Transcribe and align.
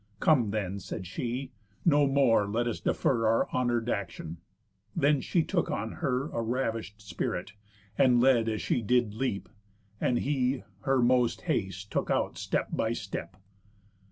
"Come 0.19 0.49
then," 0.49 0.79
said 0.79 1.05
she, 1.05 1.51
"no 1.85 2.07
more 2.07 2.47
let 2.47 2.65
us 2.65 2.79
defer 2.79 3.27
Our 3.27 3.47
honour'd 3.51 3.87
action." 3.87 4.37
Then 4.95 5.21
she 5.21 5.43
took 5.43 5.69
on 5.69 5.91
her 5.91 6.27
A 6.31 6.41
ravish'd 6.41 6.99
spirit, 6.99 7.53
and 7.99 8.19
led 8.19 8.49
as 8.49 8.63
she 8.63 8.81
did 8.81 9.13
leap; 9.13 9.47
And 9.99 10.17
he 10.17 10.63
her 10.85 11.03
most 11.03 11.41
haste 11.41 11.91
took 11.91 12.09
out 12.09 12.39
step 12.39 12.69
by 12.71 12.93
step. 12.93 13.37